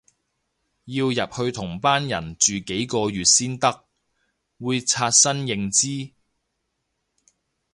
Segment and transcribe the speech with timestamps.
[0.85, 3.85] 要入去同班人住幾個月先得，
[4.59, 6.11] 會刷新認知